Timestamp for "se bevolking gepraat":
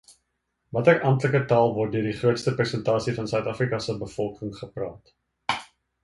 3.89-5.13